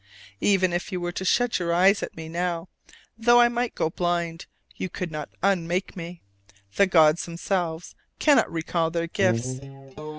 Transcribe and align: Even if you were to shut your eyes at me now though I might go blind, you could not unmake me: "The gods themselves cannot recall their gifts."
Even 0.39 0.73
if 0.73 0.91
you 0.91 0.99
were 0.99 1.11
to 1.11 1.23
shut 1.23 1.59
your 1.59 1.71
eyes 1.71 2.01
at 2.01 2.17
me 2.17 2.27
now 2.27 2.67
though 3.19 3.39
I 3.39 3.49
might 3.49 3.75
go 3.75 3.91
blind, 3.91 4.47
you 4.75 4.89
could 4.89 5.11
not 5.11 5.29
unmake 5.43 5.95
me: 5.95 6.23
"The 6.75 6.87
gods 6.87 7.25
themselves 7.25 7.93
cannot 8.17 8.51
recall 8.51 8.89
their 8.89 9.05
gifts." 9.05 9.59